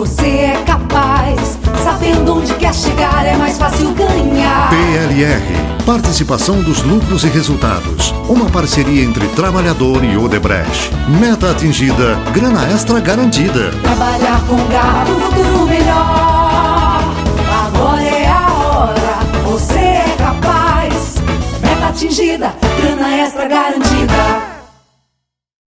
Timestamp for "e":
7.24-7.28, 10.02-10.16